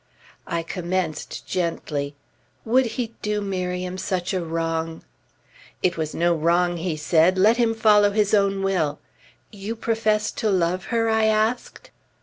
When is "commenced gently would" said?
0.63-2.87